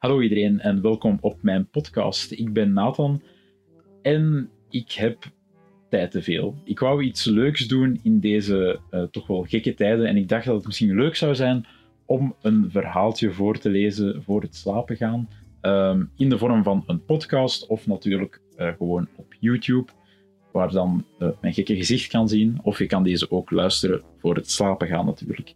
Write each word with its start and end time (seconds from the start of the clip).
Hallo 0.00 0.20
iedereen 0.20 0.60
en 0.60 0.82
welkom 0.82 1.18
op 1.20 1.42
mijn 1.42 1.68
podcast. 1.70 2.30
Ik 2.30 2.52
ben 2.52 2.72
Nathan 2.72 3.22
en 4.02 4.50
ik 4.70 4.92
heb 4.92 5.24
tijd 5.88 6.10
te 6.10 6.22
veel. 6.22 6.54
Ik 6.64 6.78
wou 6.78 7.02
iets 7.02 7.24
leuks 7.24 7.66
doen 7.66 8.00
in 8.02 8.20
deze 8.20 8.80
uh, 8.90 9.02
toch 9.02 9.26
wel 9.26 9.42
gekke 9.42 9.74
tijden 9.74 10.06
en 10.06 10.16
ik 10.16 10.28
dacht 10.28 10.44
dat 10.44 10.56
het 10.56 10.66
misschien 10.66 10.94
leuk 10.94 11.16
zou 11.16 11.34
zijn 11.34 11.66
om 12.06 12.34
een 12.42 12.70
verhaaltje 12.70 13.32
voor 13.32 13.58
te 13.58 13.68
lezen 13.68 14.22
voor 14.22 14.42
het 14.42 14.56
slapen 14.56 14.96
gaan. 14.96 15.28
Um, 15.62 16.10
in 16.16 16.28
de 16.28 16.38
vorm 16.38 16.62
van 16.62 16.82
een 16.86 17.04
podcast 17.04 17.66
of 17.66 17.86
natuurlijk 17.86 18.40
uh, 18.56 18.68
gewoon 18.76 19.08
op 19.16 19.34
YouTube, 19.40 19.92
waar 20.52 20.70
dan 20.70 21.04
uh, 21.18 21.28
mijn 21.40 21.54
gekke 21.54 21.76
gezicht 21.76 22.10
kan 22.10 22.28
zien. 22.28 22.58
Of 22.62 22.78
je 22.78 22.86
kan 22.86 23.02
deze 23.02 23.30
ook 23.30 23.50
luisteren 23.50 24.02
voor 24.18 24.34
het 24.34 24.50
slapen 24.50 24.86
gaan 24.86 25.06
natuurlijk. 25.06 25.54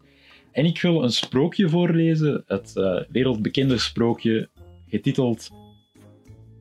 En 0.54 0.64
ik 0.64 0.80
wil 0.80 1.02
een 1.02 1.12
sprookje 1.12 1.68
voorlezen, 1.68 2.44
het 2.46 2.72
uh, 2.76 3.00
wereldbekende 3.08 3.78
sprookje, 3.78 4.48
getiteld 4.88 5.50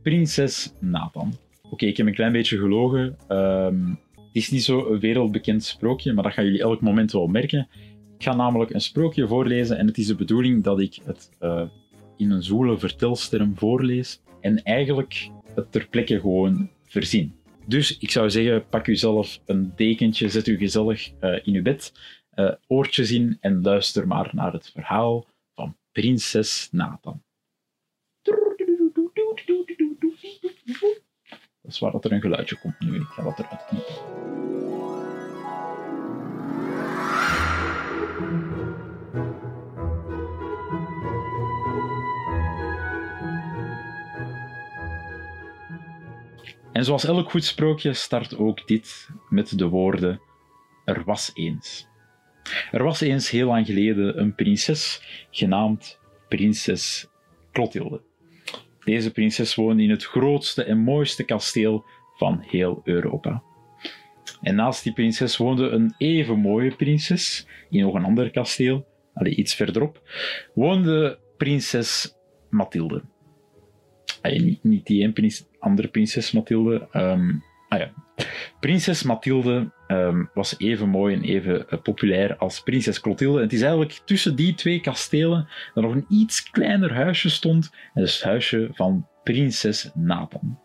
Prinses 0.02 0.74
Nathan. 0.80 1.34
Oké, 1.70 1.86
ik 1.86 1.98
heb 1.98 2.08
een 2.08 2.14
klein 2.14 2.32
beetje 2.32 2.58
gelogen. 2.58 3.18
Um, 3.30 4.00
het 4.16 4.36
is 4.42 4.52
niet 4.52 4.64
zo 4.64 4.92
een 4.92 5.00
wereldbekend 5.00 5.64
sprookje, 5.64 6.14
maar 6.14 6.24
dat 6.24 6.34
gaan 6.34 6.44
jullie 6.44 6.62
elk 6.62 6.82
moment 6.82 7.12
wel 7.12 7.28
merken. 7.28 7.68
Ik 8.18 8.24
ga 8.24 8.36
namelijk 8.36 8.74
een 8.74 8.82
sprookje 8.82 9.28
voorlezen 9.28 9.78
en 9.78 9.88
het 9.88 9.98
is 9.98 10.08
de 10.08 10.16
bedoeling 10.16 10.64
dat 10.64 10.80
ik 10.80 11.00
het 11.04 11.30
uh, 11.42 11.64
in 12.18 12.32
een 12.32 12.44
zoele 12.44 12.78
vertelsterm 12.78 13.54
voorlees 13.56 14.22
en 14.42 14.64
eigenlijk 14.64 15.30
het 15.56 15.72
ter 15.72 15.88
plekke 15.90 16.20
gewoon 16.20 16.70
verzin. 16.88 17.34
Dus 17.68 17.98
ik 17.98 18.12
zou 18.12 18.30
zeggen, 18.30 18.68
pak 18.70 18.88
u 18.88 18.96
zelf 18.96 19.42
een 19.46 19.72
dekentje, 19.76 20.30
zet 20.30 20.48
u 20.48 20.58
gezellig 20.58 21.12
uh, 21.22 21.40
in 21.44 21.56
uw 21.56 21.62
bed 21.62 21.94
uh, 22.36 22.52
oortjes 22.68 23.12
in 23.12 23.38
en 23.42 23.62
luister 23.62 24.08
maar 24.08 24.30
naar 24.32 24.54
het 24.54 24.70
verhaal 24.70 25.26
van 25.54 25.78
prinses 25.92 26.70
Nathan. 26.72 27.24
Dat 31.62 31.72
is 31.72 31.80
waar 31.80 31.92
dat 31.92 32.06
er 32.06 32.12
een 32.12 32.22
geluidje 32.22 32.60
komt 32.60 32.80
nu. 32.80 32.96
Ik 32.96 33.08
ga 33.08 33.24
dat 33.24 33.40
eruit 33.40 33.66
knippen. 33.66 34.22
En 46.72 46.86
zoals 46.86 47.06
elk 47.06 47.30
goed 47.30 47.44
sprookje 47.44 47.94
start 47.94 48.38
ook 48.38 48.68
dit 48.68 49.10
met 49.30 49.58
de 49.58 49.68
woorden: 49.68 50.22
Er 50.86 51.04
was 51.04 51.32
eens. 51.34 51.88
Er 52.72 52.84
was 52.84 53.02
eens 53.02 53.30
heel 53.30 53.48
lang 53.48 53.66
geleden 53.66 54.20
een 54.20 54.36
prinses 54.36 55.02
genaamd 55.32 56.00
prinses 56.28 57.08
Clotilde. 57.52 58.02
Deze 58.84 59.12
prinses 59.12 59.56
woonde 59.56 59.84
in 59.84 59.90
het 59.90 60.04
grootste 60.04 60.64
en 60.64 60.78
mooiste 60.78 61.24
kasteel 61.24 61.86
van 62.16 62.44
heel 62.48 62.82
Europa. 62.84 63.44
En 64.42 64.56
naast 64.56 64.84
die 64.84 64.94
prinses 64.94 65.38
woonde 65.38 65.70
een 65.70 65.94
even 65.98 66.40
mooie 66.40 66.76
prinses 66.76 67.48
in 67.70 67.82
nog 67.82 67.94
een 67.94 68.04
ander 68.04 68.32
kasteel, 68.32 68.86
allee, 69.14 69.36
iets 69.36 69.56
verderop, 69.56 70.02
woonde 70.54 71.20
prinses 71.38 72.16
Mathilde. 72.50 73.04
Allee, 74.22 74.60
niet, 74.62 74.86
die 74.86 75.04
een 75.04 75.14
prins, 75.14 75.46
andere 75.60 75.88
prinses 75.88 76.32
Mathilde. 76.32 76.88
Um, 76.94 77.44
ah 77.70 77.80
ja. 77.80 77.94
Prinses 78.60 79.04
Mathilde 79.04 79.72
um, 79.94 80.30
was 80.34 80.56
even 80.58 80.90
mooi 80.90 81.16
en 81.16 81.22
even 81.22 81.66
uh, 81.70 81.82
populair 81.82 82.38
als 82.38 82.62
prinses 82.62 83.00
Clotilde. 83.00 83.38
En 83.38 83.44
het 83.44 83.54
is 83.54 83.62
eigenlijk 83.62 84.02
tussen 84.06 84.36
die 84.36 84.56
twee 84.56 84.82
kastelen 84.82 85.48
dat 85.74 85.84
nog 85.84 85.94
een 85.94 86.06
iets 86.10 86.50
kleiner 86.50 86.94
huisje 86.94 87.30
stond. 87.30 87.70
En 87.94 88.02
dat 88.02 88.04
is 88.04 88.14
het 88.14 88.24
huisje 88.24 88.70
van 88.74 89.08
prinses 89.24 89.92
Nathan. 89.94 90.60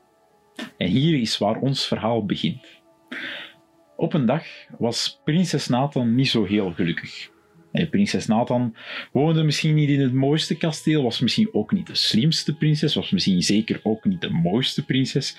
En 0.76 0.88
hier 0.88 1.20
is 1.20 1.38
waar 1.38 1.56
ons 1.56 1.86
verhaal 1.86 2.24
begint. 2.24 2.66
Op 3.96 4.14
een 4.14 4.26
dag 4.26 4.44
was 4.78 5.20
prinses 5.24 5.68
Nathan 5.68 6.14
niet 6.14 6.28
zo 6.28 6.44
heel 6.44 6.72
gelukkig. 6.72 7.30
Prinses 7.90 8.26
Nathan 8.26 8.76
woonde 9.12 9.42
misschien 9.42 9.74
niet 9.74 9.88
in 9.88 10.00
het 10.00 10.12
mooiste 10.12 10.56
kasteel, 10.56 11.02
was 11.02 11.20
misschien 11.20 11.48
ook 11.52 11.72
niet 11.72 11.86
de 11.86 11.94
slimste 11.94 12.56
prinses, 12.56 12.94
was 12.94 13.10
misschien 13.10 13.42
zeker 13.42 13.80
ook 13.82 14.04
niet 14.04 14.20
de 14.20 14.30
mooiste 14.30 14.84
prinses. 14.84 15.36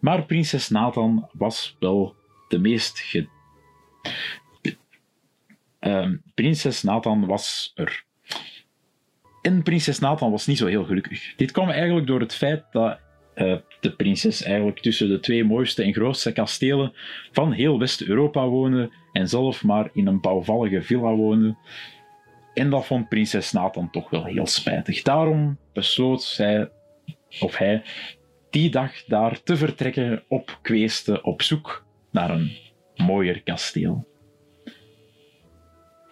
Maar 0.00 0.24
prinses 0.24 0.68
Nathan 0.68 1.28
was 1.32 1.76
wel 1.78 2.16
de 2.48 2.58
meest. 2.58 3.16
Uh, 5.80 6.08
prinses 6.34 6.82
Nathan 6.82 7.26
was 7.26 7.72
er. 7.74 8.04
En 9.42 9.62
prinses 9.62 9.98
Nathan 9.98 10.30
was 10.30 10.46
niet 10.46 10.58
zo 10.58 10.66
heel 10.66 10.84
gelukkig. 10.84 11.34
Dit 11.36 11.50
kwam 11.50 11.70
eigenlijk 11.70 12.06
door 12.06 12.20
het 12.20 12.34
feit 12.34 12.64
dat 12.70 13.00
uh, 13.34 13.56
de 13.80 13.92
prinses 13.96 14.42
eigenlijk 14.42 14.80
tussen 14.80 15.08
de 15.08 15.20
twee 15.20 15.44
mooiste 15.44 15.82
en 15.82 15.92
grootste 15.92 16.32
kastelen 16.32 16.92
van 17.32 17.52
heel 17.52 17.78
West-Europa 17.78 18.46
woonde 18.46 18.92
en 19.12 19.28
zelf 19.28 19.64
maar 19.64 19.90
in 19.92 20.06
een 20.06 20.20
bouwvallige 20.20 20.82
villa 20.82 21.14
woonde. 21.14 21.56
En 22.54 22.70
dat 22.70 22.86
vond 22.86 23.08
prinses 23.08 23.52
Nathan 23.52 23.90
toch 23.90 24.10
wel 24.10 24.24
heel 24.24 24.46
spijtig. 24.46 25.02
Daarom 25.02 25.58
besloot 25.72 26.22
zij, 26.22 26.70
of 27.40 27.56
hij, 27.56 27.82
die 28.50 28.70
dag 28.70 29.04
daar 29.04 29.42
te 29.42 29.56
vertrekken 29.56 30.24
op 30.28 30.58
kweesten 30.62 31.24
op 31.24 31.42
zoek 31.42 31.86
naar 32.10 32.30
een 32.30 32.56
mooier 32.96 33.42
kasteel. 33.42 34.06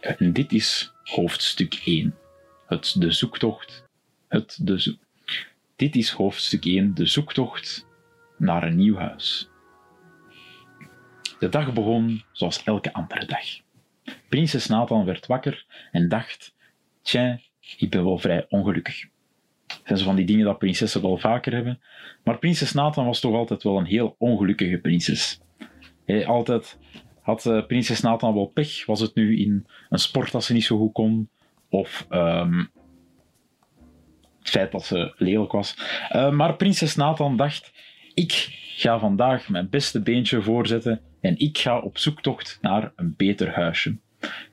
En 0.00 0.32
dit 0.32 0.52
is 0.52 0.92
hoofdstuk 1.02 1.82
1. 1.84 2.14
Het 2.66 2.94
de 2.98 3.10
zoektocht. 3.10 3.84
Het 4.28 4.58
de 4.62 4.96
dit 5.76 5.96
is 5.96 6.10
hoofdstuk 6.10 6.64
1, 6.64 6.94
de 6.94 7.06
zoektocht 7.06 7.86
naar 8.38 8.62
een 8.62 8.76
nieuw 8.76 8.96
huis. 8.96 9.48
De 11.38 11.48
dag 11.48 11.72
begon 11.72 12.24
zoals 12.32 12.62
elke 12.62 12.92
andere 12.92 13.26
dag. 13.26 13.44
Prinses 14.28 14.66
Nathan 14.66 15.04
werd 15.04 15.26
wakker 15.26 15.66
en 15.92 16.08
dacht: 16.08 16.54
Tja, 17.02 17.40
ik 17.76 17.90
ben 17.90 18.04
wel 18.04 18.18
vrij 18.18 18.46
ongelukkig. 18.48 19.08
Dat 19.66 19.80
zijn 19.84 19.98
zo 19.98 20.04
van 20.04 20.16
die 20.16 20.26
dingen 20.26 20.44
dat 20.44 20.58
prinsessen 20.58 21.02
wel 21.02 21.18
vaker 21.18 21.52
hebben. 21.52 21.80
Maar 22.24 22.38
prinses 22.38 22.72
Nathan 22.72 23.06
was 23.06 23.20
toch 23.20 23.34
altijd 23.34 23.62
wel 23.62 23.78
een 23.78 23.84
heel 23.84 24.14
ongelukkige 24.18 24.78
prinses. 24.78 25.40
Altijd 26.26 26.78
had 27.20 27.44
uh, 27.44 27.66
prinses 27.66 28.00
Nathan 28.00 28.34
wel 28.34 28.46
pech. 28.46 28.86
Was 28.86 29.00
het 29.00 29.14
nu 29.14 29.38
in 29.38 29.66
een 29.88 29.98
sport 29.98 30.32
dat 30.32 30.44
ze 30.44 30.52
niet 30.52 30.64
zo 30.64 30.78
goed 30.78 30.92
kon, 30.92 31.28
of 31.68 32.06
um, 32.10 32.70
het 34.38 34.50
feit 34.50 34.72
dat 34.72 34.84
ze 34.84 35.14
lelijk 35.16 35.52
was. 35.52 35.76
Uh, 36.12 36.30
maar 36.30 36.56
prinses 36.56 36.96
Nathan 36.96 37.36
dacht: 37.36 37.72
ik 38.14 38.32
ga 38.76 38.98
vandaag 38.98 39.48
mijn 39.48 39.68
beste 39.68 40.02
beentje 40.02 40.42
voorzetten 40.42 41.00
en 41.20 41.38
ik 41.38 41.58
ga 41.58 41.78
op 41.78 41.98
zoektocht 41.98 42.58
naar 42.60 42.92
een 42.96 43.14
beter 43.16 43.54
huisje. 43.54 43.96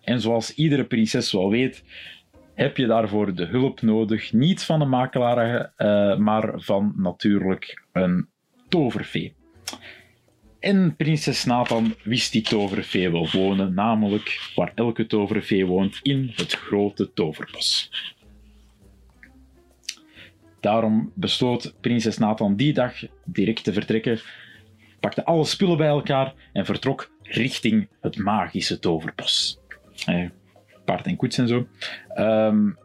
En 0.01 0.21
zoals 0.21 0.53
iedere 0.53 0.85
prinses 0.85 1.31
wel 1.31 1.49
weet, 1.49 1.83
heb 2.53 2.77
je 2.77 2.85
daarvoor 2.85 3.35
de 3.35 3.45
hulp 3.45 3.81
nodig, 3.81 4.33
niet 4.33 4.63
van 4.63 4.81
een 4.81 4.89
makelaar, 4.89 5.73
uh, 5.77 6.17
maar 6.17 6.51
van 6.55 6.93
natuurlijk 6.95 7.83
een 7.91 8.27
toverfee. 8.69 9.35
En 10.63 10.95
prinses 10.95 11.43
Nathan 11.43 11.95
wist 12.03 12.31
die 12.31 12.41
toverfee 12.41 13.11
wel 13.11 13.29
wonen, 13.31 13.73
namelijk 13.73 14.51
waar 14.55 14.71
elke 14.75 15.05
toverfee 15.05 15.65
woont, 15.65 15.99
in 16.01 16.31
het 16.35 16.53
grote 16.53 17.13
toverbos. 17.13 17.91
Daarom 20.59 21.11
besloot 21.15 21.73
prinses 21.81 22.17
Nathan 22.17 22.55
die 22.55 22.73
dag 22.73 22.93
direct 23.25 23.63
te 23.63 23.73
vertrekken, 23.73 24.19
pakte 24.99 25.25
alle 25.25 25.45
spullen 25.45 25.77
bij 25.77 25.87
elkaar 25.87 26.33
en 26.53 26.65
vertrok 26.65 27.11
richting 27.21 27.87
het 28.01 28.17
magische 28.17 28.79
toverbos. 28.79 29.59
Eh, 30.05 30.29
paard 30.85 31.05
en 31.05 31.15
koets 31.15 31.37
en 31.37 31.47
zo. 31.47 31.67
Um, 32.17 32.77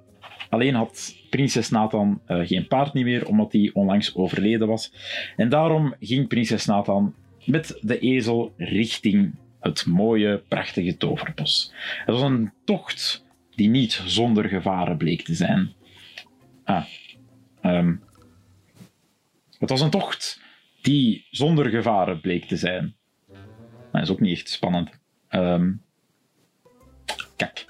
alleen 0.48 0.74
had 0.74 1.14
prinses 1.30 1.70
Nathan 1.70 2.20
uh, 2.28 2.46
geen 2.46 2.66
paard 2.66 2.92
niet 2.92 3.04
meer, 3.04 3.26
omdat 3.26 3.52
hij 3.52 3.70
onlangs 3.72 4.14
overleden 4.14 4.68
was. 4.68 4.92
En 5.36 5.48
daarom 5.48 5.94
ging 6.00 6.28
prinses 6.28 6.66
Nathan 6.66 7.14
met 7.48 7.78
de 7.80 7.98
ezel 7.98 8.54
richting 8.56 9.34
het 9.60 9.86
mooie, 9.86 10.42
prachtige 10.48 10.96
toverbos. 10.96 11.72
Het 12.04 12.14
was 12.14 12.22
een 12.22 12.52
tocht 12.64 13.24
die 13.54 13.68
niet 13.68 14.02
zonder 14.06 14.48
gevaren 14.48 14.96
bleek 14.96 15.22
te 15.22 15.34
zijn. 15.34 15.72
Ah, 16.64 16.84
um, 17.62 18.02
het 19.58 19.70
was 19.70 19.80
een 19.80 19.90
tocht 19.90 20.40
die 20.80 21.26
zonder 21.30 21.68
gevaren 21.68 22.20
bleek 22.20 22.44
te 22.44 22.56
zijn. 22.56 22.96
Dat 23.92 24.02
is 24.02 24.10
ook 24.10 24.20
niet 24.20 24.38
echt 24.38 24.50
spannend. 24.50 24.90
Um, 25.30 25.82
kijk. 27.36 27.66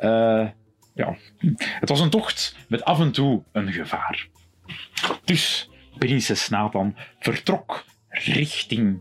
Uh, 0.00 0.48
ja. 0.94 1.16
Het 1.58 1.88
was 1.88 2.00
een 2.00 2.10
tocht 2.10 2.56
met 2.68 2.84
af 2.84 3.00
en 3.00 3.12
toe 3.12 3.42
een 3.52 3.72
gevaar. 3.72 4.28
Dus 5.24 5.70
prinses 5.98 6.48
Nathan 6.48 6.96
vertrok 7.18 7.84
richting 8.08 9.00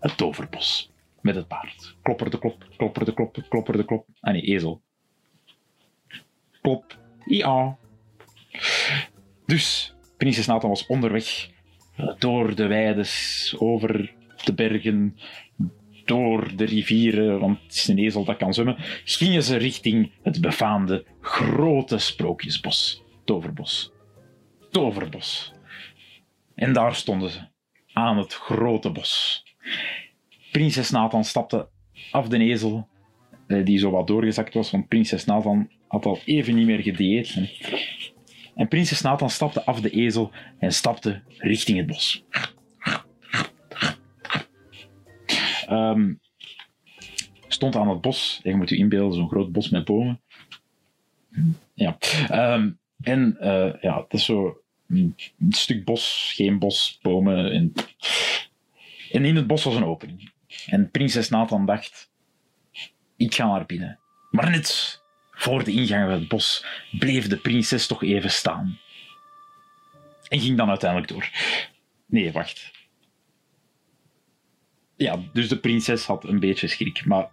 het 0.00 0.16
toverbos 0.16 0.90
met 1.20 1.34
het 1.34 1.48
paard. 1.48 1.96
Klopper 2.02 2.30
de 2.30 2.38
klop, 2.38 2.66
klopper 2.76 3.04
de 3.04 3.14
klop, 3.14 3.44
klopper 3.48 3.76
de 3.76 3.84
klop. 3.84 4.06
Ah 4.20 4.32
nee, 4.32 4.42
ezel. 4.42 4.82
Klop. 6.62 6.98
Ja. 7.24 7.78
Dus, 9.46 9.94
prinses 10.16 10.46
Nathan 10.46 10.70
was 10.70 10.86
onderweg 10.86 11.50
eh, 11.96 12.14
door 12.18 12.54
de 12.54 12.66
weides, 12.66 13.54
over 13.58 14.14
de 14.44 14.54
bergen, 14.54 15.16
door 16.04 16.56
de 16.56 16.64
rivieren, 16.64 17.40
want 17.40 17.62
het 17.62 17.74
is 17.74 17.88
een 17.88 17.98
ezel 17.98 18.24
dat 18.24 18.36
kan 18.36 18.54
zwemmen, 18.54 18.76
gingen 19.04 19.42
ze 19.42 19.56
richting 19.56 20.12
het 20.22 20.40
befaamde 20.40 21.04
grote 21.20 21.98
sprookjesbos. 21.98 23.02
Toverbos. 23.24 23.92
Toverbos. 24.70 25.52
En 26.54 26.72
daar 26.72 26.94
stonden 26.94 27.30
ze, 27.30 27.40
aan 27.92 28.18
het 28.18 28.34
grote 28.34 28.90
bos. 28.90 29.44
Prinses 30.52 30.90
Nathan 30.90 31.24
stapte 31.24 31.68
af 32.10 32.28
de 32.28 32.38
ezel, 32.38 32.88
eh, 33.46 33.64
die 33.64 33.78
zo 33.78 33.90
wat 33.90 34.06
doorgezakt 34.06 34.54
was, 34.54 34.70
want 34.70 34.88
prinses 34.88 35.24
Nathan 35.24 35.70
had 35.88 36.06
al 36.06 36.18
even 36.24 36.54
niet 36.54 36.66
meer 36.66 36.82
gedieet. 36.82 37.38
En 38.54 38.68
prinses 38.68 39.00
Nathan 39.00 39.30
stapte 39.30 39.64
af 39.64 39.80
de 39.80 39.90
ezel 39.90 40.30
en 40.58 40.72
stapte 40.72 41.22
richting 41.38 41.78
het 41.78 41.86
bos. 41.86 42.24
Ehm, 45.66 46.14
stond 47.48 47.76
aan 47.76 47.88
het 47.88 48.00
bos. 48.00 48.40
Je 48.42 48.56
moet 48.56 48.68
je 48.68 48.76
inbeelden, 48.76 49.16
zo'n 49.16 49.28
groot 49.28 49.52
bos 49.52 49.68
met 49.68 49.84
bomen. 49.84 50.20
Ja. 51.74 51.96
Ehm, 52.28 52.70
en 53.00 53.36
uh, 53.40 53.72
ja, 53.80 54.02
het 54.02 54.12
is 54.12 54.24
zo 54.24 54.60
een 54.88 55.14
stuk 55.48 55.84
bos, 55.84 56.32
geen 56.34 56.58
bos, 56.58 56.98
bomen. 57.02 57.52
En, 57.52 57.72
en 59.10 59.24
in 59.24 59.36
het 59.36 59.46
bos 59.46 59.64
was 59.64 59.74
een 59.74 59.84
opening. 59.84 60.32
En 60.66 60.90
prinses 60.90 61.28
Nathan 61.28 61.66
dacht, 61.66 62.10
ik 63.16 63.34
ga 63.34 63.46
naar 63.46 63.66
binnen. 63.66 63.98
Maar 64.30 64.50
net 64.50 65.00
voor 65.30 65.64
de 65.64 65.72
ingang 65.72 66.04
van 66.04 66.18
het 66.18 66.28
bos 66.28 66.66
bleef 66.98 67.28
de 67.28 67.36
prinses 67.36 67.86
toch 67.86 68.02
even 68.02 68.30
staan. 68.30 68.78
En 70.28 70.40
ging 70.40 70.56
dan 70.56 70.68
uiteindelijk 70.68 71.12
door. 71.12 71.30
Nee, 72.06 72.32
wacht. 72.32 72.70
Ja, 74.96 75.18
dus 75.32 75.48
de 75.48 75.58
prinses 75.58 76.04
had 76.04 76.24
een 76.24 76.40
beetje 76.40 76.68
schrik, 76.68 77.04
maar 77.04 77.28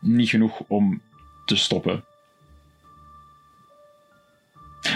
niet 0.00 0.28
genoeg 0.28 0.60
om 0.66 1.02
te 1.44 1.56
stoppen. 1.56 2.04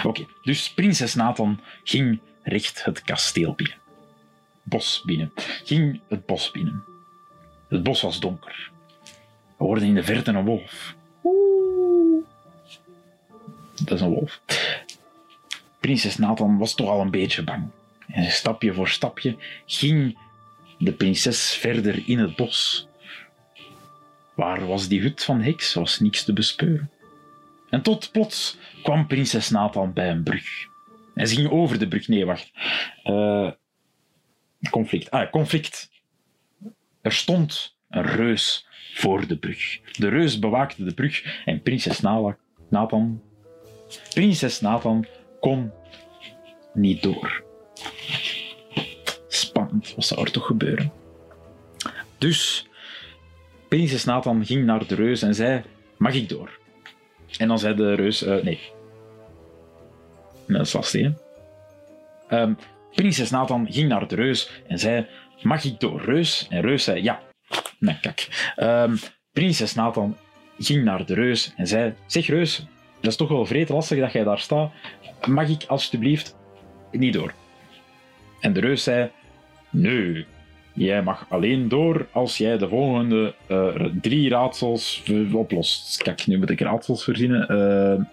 Oké, 0.02 0.26
dus 0.42 0.72
prinses 0.74 1.14
Nathan 1.14 1.60
ging 1.84 2.20
recht 2.42 2.84
het 2.84 3.02
kasteel 3.02 3.54
binnen. 3.54 3.85
Bos 4.68 5.02
binnen. 5.04 5.32
Ging 5.64 6.00
het 6.08 6.26
bos 6.26 6.50
binnen. 6.50 6.84
Het 7.68 7.82
bos 7.82 8.02
was 8.02 8.20
donker. 8.20 8.70
We 9.56 9.64
hoorden 9.64 9.88
in 9.88 9.94
de 9.94 10.02
verte 10.02 10.30
een 10.30 10.44
wolf. 10.44 10.94
Oeh. 11.24 12.24
Dat 13.84 13.90
is 13.90 14.00
een 14.00 14.14
wolf. 14.14 14.40
Prinses 15.80 16.16
Nathan 16.16 16.58
was 16.58 16.74
toch 16.74 16.88
al 16.88 17.00
een 17.00 17.10
beetje 17.10 17.42
bang. 17.42 17.70
En 18.06 18.30
stapje 18.30 18.74
voor 18.74 18.88
stapje 18.88 19.36
ging 19.66 20.18
de 20.78 20.92
prinses 20.92 21.54
verder 21.54 22.02
in 22.08 22.18
het 22.18 22.36
bos. 22.36 22.88
Waar 24.34 24.66
was 24.66 24.88
die 24.88 25.00
hut 25.00 25.24
van 25.24 25.40
Heks? 25.40 25.74
was 25.74 26.00
niks 26.00 26.24
te 26.24 26.32
bespeuren. 26.32 26.90
En 27.70 27.82
tot 27.82 28.12
plots 28.12 28.58
kwam 28.82 29.06
prinses 29.06 29.50
Nathan 29.50 29.92
bij 29.92 30.10
een 30.10 30.22
brug. 30.22 30.66
En 31.14 31.28
ze 31.28 31.34
ging 31.34 31.50
over 31.50 31.78
de 31.78 31.88
brug. 31.88 32.08
Nee, 32.08 32.26
wacht. 32.26 32.50
Uh, 33.04 33.50
conflict. 34.70 35.10
Ah, 35.10 35.30
conflict. 35.30 35.90
Er 37.00 37.12
stond 37.12 37.76
een 37.88 38.06
reus 38.06 38.66
voor 38.94 39.26
de 39.26 39.36
brug. 39.36 39.80
De 39.98 40.08
reus 40.08 40.38
bewaakte 40.38 40.84
de 40.84 40.94
brug 40.94 41.42
en 41.44 41.62
prinses 41.62 42.00
Nathan... 42.68 43.22
Prinses 44.10 44.60
Nathan 44.60 45.06
kon 45.40 45.72
niet 46.74 47.02
door. 47.02 47.44
Spannend, 49.28 49.94
wat 49.94 50.04
zou 50.04 50.20
er 50.20 50.30
toch 50.30 50.46
gebeuren? 50.46 50.92
Dus, 52.18 52.68
prinses 53.68 54.04
Nathan 54.04 54.46
ging 54.46 54.64
naar 54.64 54.86
de 54.86 54.94
reus 54.94 55.22
en 55.22 55.34
zei, 55.34 55.62
mag 55.96 56.14
ik 56.14 56.28
door? 56.28 56.58
En 57.38 57.48
dan 57.48 57.58
zei 57.58 57.74
de 57.74 57.94
reus, 57.94 58.22
uh, 58.22 58.42
nee. 58.42 58.60
Dat 60.46 60.66
is 60.66 60.72
lastig? 60.72 61.12
Um, 62.30 62.56
prinses 62.96 63.30
Nathan 63.30 63.66
ging 63.70 63.88
naar 63.88 64.08
de 64.08 64.14
reus 64.14 64.62
en 64.66 64.78
zei, 64.78 65.06
mag 65.42 65.64
ik 65.64 65.80
door, 65.80 66.02
reus? 66.04 66.46
En 66.50 66.60
reus 66.60 66.84
zei, 66.84 67.02
ja. 67.02 67.20
Nee, 67.78 67.98
kijk. 68.00 68.52
Um, 68.56 68.98
prinses 69.32 69.74
Nathan 69.74 70.16
ging 70.58 70.84
naar 70.84 71.06
de 71.06 71.14
reus 71.14 71.52
en 71.56 71.66
zei, 71.66 71.94
zeg 72.06 72.26
reus, 72.26 72.66
dat 73.00 73.10
is 73.10 73.16
toch 73.16 73.28
wel 73.28 73.46
vreed 73.46 73.68
lastig 73.68 73.98
dat 73.98 74.12
jij 74.12 74.24
daar 74.24 74.38
staat. 74.38 74.72
Mag 75.26 75.48
ik 75.48 75.64
alstublieft 75.66 76.36
niet 76.90 77.12
door? 77.12 77.32
En 78.40 78.52
de 78.52 78.60
reus 78.60 78.82
zei, 78.82 79.10
nee, 79.70 80.26
Jij 80.76 81.02
mag 81.02 81.26
alleen 81.28 81.68
door 81.68 82.06
als 82.12 82.36
jij 82.36 82.58
de 82.58 82.68
volgende 82.68 83.34
uh, 83.48 83.84
drie 84.00 84.28
raadsels 84.28 85.02
oplost. 85.32 86.02
Kijk, 86.02 86.26
nu 86.26 86.38
moet 86.38 86.50
ik 86.50 86.60
raadsels 86.60 87.04
verzinnen. 87.04 87.46
Uh, 87.50 88.04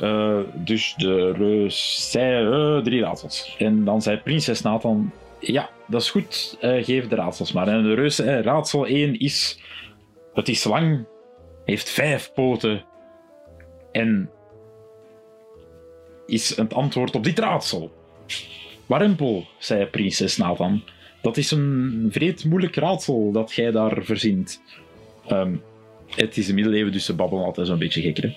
uh, 0.00 0.38
dus 0.54 0.94
de 0.96 1.32
reus 1.32 2.10
zei 2.10 2.82
drie 2.82 3.00
raadsels. 3.00 3.54
En 3.58 3.84
dan 3.84 4.02
zei 4.02 4.16
prinses 4.16 4.62
Nathan: 4.62 5.12
Ja, 5.40 5.70
dat 5.86 6.00
is 6.00 6.10
goed, 6.10 6.56
geef 6.60 7.08
de 7.08 7.14
raadsels 7.14 7.52
maar. 7.52 7.68
En 7.68 7.82
de 7.82 7.94
reus 7.94 8.18
Raadsel 8.18 8.86
1 8.86 9.18
is: 9.18 9.60
Het 10.34 10.48
is 10.48 10.64
lang, 10.64 11.06
heeft 11.64 11.90
vijf 11.90 12.32
poten 12.32 12.84
en 13.92 14.30
is 16.26 16.56
het 16.56 16.74
antwoord 16.74 17.14
op 17.14 17.24
dit 17.24 17.38
raadsel. 17.38 17.92
Warempel, 18.86 19.46
zei 19.58 19.86
prinses 19.86 20.36
Nathan. 20.36 20.82
Dat 21.22 21.36
is 21.36 21.50
een 21.50 22.08
vreed 22.10 22.44
moeilijk 22.44 22.76
raadsel 22.76 23.32
dat 23.32 23.52
jij 23.52 23.70
daar 23.70 24.04
verzint. 24.04 24.62
Ehm, 25.26 25.56
het 26.06 26.36
is 26.36 26.48
een 26.48 26.54
middeleeuwen, 26.54 26.92
dus 26.92 27.04
ze 27.04 27.14
babbelen 27.14 27.44
altijd 27.44 27.66
zo'n 27.66 27.78
beetje 27.78 28.00
gekker. 28.00 28.36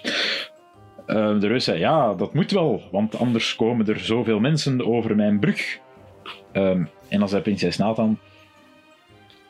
Uh, 1.08 1.40
de 1.40 1.48
reus 1.48 1.64
zei, 1.64 1.80
ja, 1.80 2.14
dat 2.14 2.34
moet 2.34 2.52
wel, 2.52 2.82
want 2.92 3.20
anders 3.20 3.56
komen 3.56 3.88
er 3.88 4.00
zoveel 4.00 4.40
mensen 4.40 4.86
over 4.86 5.16
mijn 5.16 5.40
brug. 5.40 5.80
Um, 6.54 6.90
en 7.10 7.20
dan 7.20 7.30
zei 7.30 7.42
prinses 7.42 7.78
Nathan, 7.78 8.20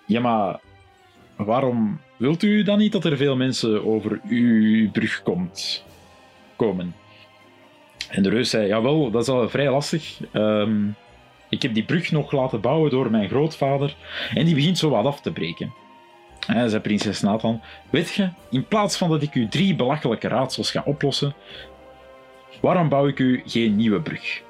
ja, 0.05 0.19
maar 0.19 0.59
waarom 1.35 1.99
wilt 2.17 2.43
u 2.43 2.63
dan 2.63 2.77
niet 2.77 2.91
dat 2.91 3.05
er 3.05 3.17
veel 3.17 3.35
mensen 3.35 3.85
over 3.85 4.19
uw 4.27 4.91
brug 4.91 5.23
komt, 5.23 5.85
komen? 6.55 6.95
En 8.09 8.23
de 8.23 8.29
reus 8.29 8.49
zei, 8.49 8.67
jawel, 8.67 9.11
dat 9.11 9.21
is 9.21 9.27
al 9.27 9.49
vrij 9.49 9.71
lastig. 9.71 10.19
Um, 10.33 10.95
ik 11.49 11.61
heb 11.61 11.73
die 11.73 11.83
brug 11.83 12.11
nog 12.11 12.31
laten 12.31 12.61
bouwen 12.61 12.91
door 12.91 13.11
mijn 13.11 13.29
grootvader 13.29 13.95
en 14.33 14.45
die 14.45 14.55
begint 14.55 14.77
zo 14.77 14.89
wat 14.89 15.05
af 15.05 15.21
te 15.21 15.31
breken. 15.31 15.73
Hij 16.45 16.67
zei 16.67 16.81
prinses 16.81 17.21
Nathan, 17.21 17.61
weet 17.89 18.13
je, 18.13 18.29
in 18.49 18.67
plaats 18.67 18.97
van 18.97 19.09
dat 19.09 19.21
ik 19.21 19.35
u 19.35 19.47
drie 19.47 19.75
belachelijke 19.75 20.27
raadsels 20.27 20.71
ga 20.71 20.81
oplossen, 20.85 21.35
waarom 22.61 22.89
bouw 22.89 23.07
ik 23.07 23.19
u 23.19 23.41
geen 23.45 23.75
nieuwe 23.75 24.01
brug? 24.01 24.41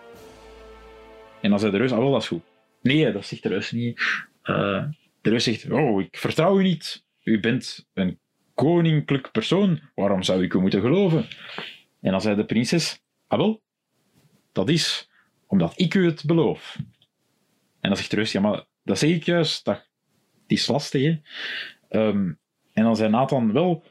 En 1.42 1.50
dan 1.50 1.60
zei 1.60 1.72
de 1.72 1.78
reus, 1.78 1.92
ah 1.92 1.98
wel, 1.98 2.12
dat 2.12 2.22
is 2.22 2.28
goed. 2.28 2.44
Nee, 2.82 3.12
dat 3.12 3.26
zegt 3.26 3.44
de 3.44 3.50
reus 3.50 3.72
niet. 3.72 4.00
Uh, 4.44 4.84
de 5.22 5.30
reus 5.30 5.44
zegt, 5.44 5.72
oh, 5.72 6.02
ik 6.02 6.18
vertrouw 6.18 6.60
u 6.60 6.64
niet. 6.64 7.06
U 7.24 7.40
bent 7.40 7.88
een 7.94 8.20
koninklijk 8.54 9.32
persoon, 9.32 9.80
waarom 9.96 10.24
zou 10.24 10.44
ik 10.44 10.54
u 10.54 10.60
moeten 10.60 10.82
geloven? 10.82 11.28
En 12.02 12.12
dan 12.12 12.22
zei 12.22 12.36
de 12.36 12.46
prinses, 12.46 13.02
ah 13.28 13.40
wel, 13.40 13.62
dat 14.52 14.70
is 14.70 15.10
omdat 15.48 15.74
ik 15.76 15.94
u 15.94 16.06
het 16.06 16.24
beloof. 16.26 16.76
En 17.80 17.90
dan 17.90 17.98
zegt 17.98 18.10
de 18.10 18.16
reus, 18.16 18.32
ja, 18.32 18.42
maar 18.42 18.66
dat 18.84 19.00
zeg 19.00 19.10
ik 19.10 19.24
juist, 19.24 19.66
dat, 19.66 19.88
is 20.48 20.68
lastig, 20.68 21.04
hè. 21.04 21.20
Um, 21.96 22.40
en 22.74 22.84
dan 22.84 22.96
zei 22.96 23.10
Nathan, 23.10 23.52
wel, 23.52 23.84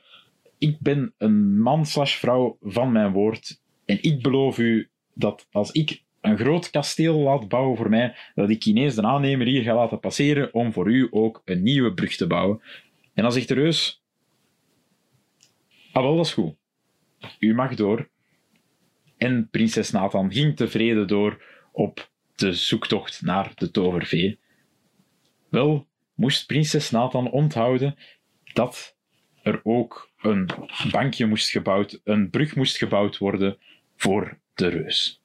ik 0.58 0.80
ben 0.80 1.14
een 1.18 1.60
man 1.60 1.86
slash 1.86 2.14
vrouw 2.16 2.56
van 2.60 2.92
mijn 2.92 3.12
woord 3.12 3.60
en 3.84 4.02
ik 4.02 4.22
beloof 4.22 4.58
u 4.58 4.90
dat 5.14 5.46
als 5.50 5.70
ik 5.70 6.02
een 6.20 6.38
groot 6.38 6.70
kasteel 6.70 7.18
laat 7.18 7.48
bouwen 7.48 7.76
voor 7.76 7.88
mij, 7.88 8.16
dat 8.34 8.50
ik 8.50 8.64
ineens 8.64 8.94
de 8.94 9.02
aannemer 9.02 9.46
hier 9.46 9.62
ga 9.62 9.74
laten 9.74 10.00
passeren 10.00 10.54
om 10.54 10.72
voor 10.72 10.90
u 10.90 11.08
ook 11.10 11.42
een 11.44 11.62
nieuwe 11.62 11.94
brug 11.94 12.16
te 12.16 12.26
bouwen. 12.26 12.60
En 13.14 13.22
dan 13.22 13.32
zegt 13.32 13.48
de 13.48 13.54
reus, 13.54 14.02
ah 15.92 16.02
wel, 16.02 16.16
dat 16.16 16.26
is 16.26 16.32
goed. 16.32 16.54
U 17.38 17.54
mag 17.54 17.74
door. 17.74 18.08
En 19.16 19.48
prinses 19.50 19.90
Nathan 19.90 20.32
ging 20.32 20.56
tevreden 20.56 21.06
door 21.06 21.42
op 21.72 22.10
de 22.34 22.52
zoektocht 22.52 23.22
naar 23.22 23.52
de 23.54 23.70
tovervee. 23.70 24.38
Wel 25.48 25.86
moest 26.22 26.46
prinses 26.46 26.90
Nathan 26.90 27.30
onthouden 27.30 27.96
dat 28.52 28.96
er 29.42 29.60
ook 29.62 30.10
een 30.20 30.48
bankje 30.90 31.26
moest 31.26 31.50
gebouwd, 31.50 32.00
een 32.04 32.30
brug 32.30 32.56
moest 32.56 32.76
gebouwd 32.76 33.18
worden 33.18 33.58
voor 33.96 34.38
de 34.54 34.68
reus. 34.68 35.22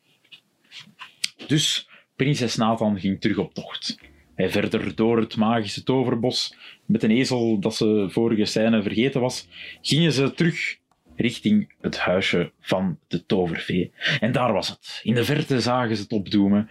Dus 1.48 1.89
prinses 2.16 2.56
Nathan 2.56 3.00
ging 3.00 3.22
terug 3.22 3.38
op 3.38 3.54
tocht. 3.54 4.00
Hij 4.36 4.50
verder 4.50 4.96
door 4.96 5.18
het 5.18 5.36
magische 5.36 5.84
toverbos 5.84 6.56
met 6.86 7.04
een 7.04 7.12
ezel 7.12 7.60
dat 7.60 7.75
ze 7.75 8.08
vorige 8.10 8.46
scène 8.46 8.82
vergeten 8.82 9.22
was, 9.22 9.48
gingen 9.82 10.12
ze 10.12 10.34
terug 10.34 10.77
richting 11.16 11.74
het 11.82 11.98
huisje 11.98 12.51
van 12.60 13.00
de 13.08 13.25
tovervee. 13.25 13.92
En 14.20 14.32
daar 14.32 14.54
was 14.54 14.68
het. 14.68 15.00
In 15.04 15.13
de 15.13 15.24
verte 15.24 15.62
zagen 15.62 15.96
ze 15.96 16.01
het 16.01 16.12
opdoemen. 16.12 16.70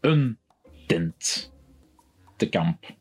Een 0.00 0.38
tent. 0.86 1.52
Te 2.36 2.48
kamp. 2.48 2.98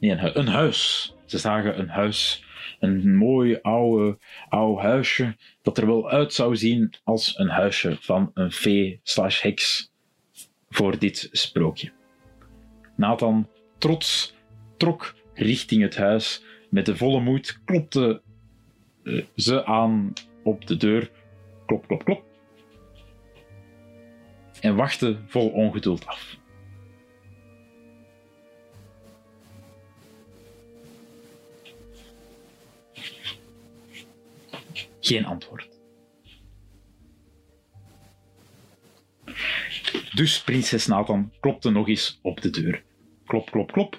Nee, 0.00 0.10
een, 0.10 0.46
huis. 0.46 1.12
Ze 1.26 1.38
zagen 1.38 1.78
een 1.78 1.88
huis. 1.88 2.44
Een 2.78 3.16
mooi 3.16 3.58
oude, 3.62 4.18
oude 4.48 4.82
huisje 4.82 5.36
dat 5.62 5.78
er 5.78 5.86
wel 5.86 6.10
uit 6.10 6.32
zou 6.32 6.56
zien 6.56 6.92
als 7.04 7.38
een 7.38 7.48
huisje 7.48 7.96
van 8.00 8.30
een 8.34 8.52
fee 8.52 9.00
slash 9.02 9.42
heks 9.42 9.92
voor 10.68 10.98
dit 10.98 11.28
sprookje. 11.32 11.92
Nathan, 12.96 13.48
trots, 13.78 14.34
trok 14.76 15.14
richting 15.34 15.82
het 15.82 15.96
huis. 15.96 16.44
Met 16.70 16.86
de 16.86 16.96
volle 16.96 17.20
moed 17.20 17.60
klopte 17.64 18.22
uh, 19.02 19.24
ze 19.36 19.64
aan 19.64 20.12
op 20.44 20.66
de 20.66 20.76
deur. 20.76 21.10
Klop, 21.66 21.86
klop, 21.86 22.04
klop. 22.04 22.24
En 24.60 24.76
wachtte 24.76 25.18
vol 25.26 25.48
ongeduld 25.48 26.06
af. 26.06 26.36
Geen 35.10 35.24
antwoord. 35.24 35.68
Dus 40.14 40.42
prinses 40.42 40.86
Nathan 40.86 41.32
klopte 41.40 41.70
nog 41.70 41.88
eens 41.88 42.18
op 42.22 42.40
de 42.40 42.50
deur. 42.50 42.82
Klop, 43.26 43.50
klop, 43.50 43.72
klop. 43.72 43.98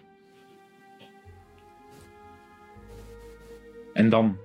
En 3.94 4.10
dan 4.10 4.38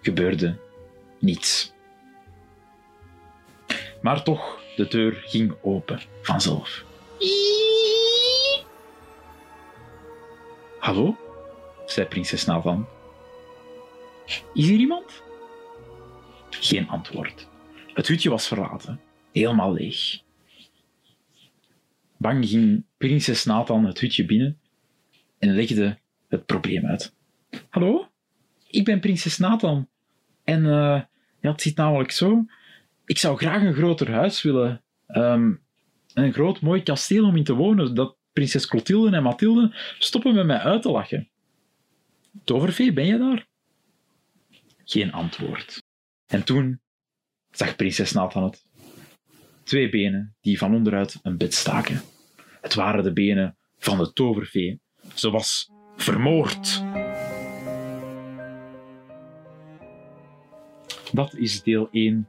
gebeurde 0.00 0.58
niets. 1.18 1.72
Maar 4.02 4.22
toch, 4.22 4.60
de 4.76 4.88
deur 4.88 5.12
ging 5.12 5.54
open 5.62 6.00
vanzelf. 6.22 6.84
Hallo? 10.78 11.16
zei 11.86 12.06
prinses 12.06 12.44
Nathan. 12.44 12.86
Is 14.26 14.42
hier 14.68 14.78
iemand? 14.78 15.22
Geen 16.62 16.88
antwoord. 16.88 17.48
Het 17.94 18.08
hutje 18.08 18.30
was 18.30 18.46
verlaten, 18.46 19.00
helemaal 19.32 19.72
leeg. 19.72 20.20
Bang 22.16 22.48
ging 22.48 22.84
prinses 22.96 23.44
Nathan 23.44 23.84
het 23.84 24.00
hutje 24.00 24.24
binnen 24.24 24.60
en 25.38 25.54
legde 25.54 25.98
het 26.28 26.46
probleem 26.46 26.86
uit. 26.86 27.14
Hallo? 27.68 28.08
Ik 28.66 28.84
ben 28.84 29.00
prinses 29.00 29.38
Nathan. 29.38 29.88
En 30.44 30.64
uh, 30.64 31.02
ja, 31.40 31.50
het 31.50 31.62
zit 31.62 31.76
namelijk 31.76 32.10
zo. 32.10 32.46
Ik 33.04 33.18
zou 33.18 33.36
graag 33.36 33.62
een 33.62 33.74
groter 33.74 34.10
huis 34.10 34.42
willen. 34.42 34.82
Um, 35.06 35.62
een 36.14 36.32
groot 36.32 36.60
mooi 36.60 36.82
kasteel 36.82 37.26
om 37.26 37.36
in 37.36 37.44
te 37.44 37.54
wonen. 37.54 37.94
Dat 37.94 38.16
prinses 38.32 38.66
Clotilde 38.66 39.16
en 39.16 39.22
Mathilde 39.22 39.74
stoppen 39.98 40.34
met 40.34 40.46
mij 40.46 40.58
uit 40.58 40.82
te 40.82 40.90
lachen. 40.90 41.28
Tovervee, 42.44 42.92
ben 42.92 43.06
je 43.06 43.18
daar? 43.18 43.46
Geen 44.84 45.12
antwoord. 45.12 45.82
En 46.32 46.44
toen 46.44 46.80
zag 47.50 47.76
prinses 47.76 48.12
Nathan 48.12 48.44
het. 48.44 48.64
Twee 49.62 49.88
benen 49.88 50.36
die 50.40 50.58
van 50.58 50.74
onderuit 50.74 51.18
een 51.22 51.36
bed 51.36 51.54
staken. 51.54 52.00
Het 52.60 52.74
waren 52.74 53.04
de 53.04 53.12
benen 53.12 53.56
van 53.78 53.98
de 53.98 54.12
tovervee. 54.12 54.80
Ze 55.14 55.30
was 55.30 55.70
vermoord. 55.96 56.82
Dat 61.12 61.34
is 61.34 61.62
deel 61.62 61.88
1 61.90 62.28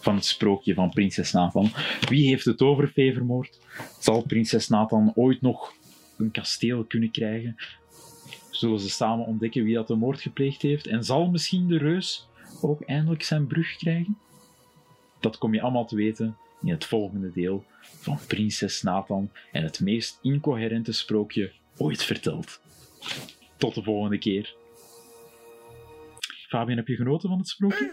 van 0.00 0.14
het 0.14 0.24
sprookje 0.24 0.74
van 0.74 0.90
prinses 0.90 1.32
Nathan. 1.32 1.70
Wie 2.08 2.28
heeft 2.28 2.44
de 2.44 2.54
tovervee 2.54 3.12
vermoord? 3.12 3.60
Zal 4.00 4.22
prinses 4.22 4.68
Nathan 4.68 5.12
ooit 5.14 5.40
nog 5.40 5.72
een 6.18 6.30
kasteel 6.30 6.84
kunnen 6.84 7.10
krijgen? 7.10 7.56
Zullen 8.50 8.80
ze 8.80 8.90
samen 8.90 9.26
ontdekken 9.26 9.64
wie 9.64 9.74
dat 9.74 9.86
de 9.86 9.94
moord 9.94 10.20
gepleegd 10.20 10.62
heeft? 10.62 10.86
En 10.86 11.04
zal 11.04 11.30
misschien 11.30 11.68
de 11.68 11.78
reus 11.78 12.27
ook 12.60 12.82
eindelijk 12.82 13.22
zijn 13.22 13.46
brug 13.46 13.76
krijgen? 13.76 14.18
Dat 15.20 15.38
kom 15.38 15.54
je 15.54 15.60
allemaal 15.60 15.86
te 15.86 15.96
weten 15.96 16.36
in 16.62 16.70
het 16.70 16.84
volgende 16.84 17.32
deel 17.32 17.64
van 17.80 18.18
Prinses 18.26 18.82
Nathan 18.82 19.30
en 19.52 19.62
het 19.62 19.80
meest 19.80 20.18
incoherente 20.22 20.92
sprookje 20.92 21.52
ooit 21.76 22.04
verteld. 22.04 22.60
Tot 23.56 23.74
de 23.74 23.82
volgende 23.82 24.18
keer. 24.18 24.54
Fabian, 26.48 26.76
heb 26.76 26.88
je 26.88 26.96
genoten 26.96 27.28
van 27.28 27.38
het 27.38 27.48
sprookje? 27.48 27.92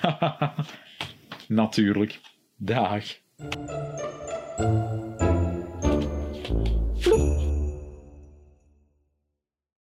Natuurlijk. 1.48 2.20
Dag. 2.56 3.04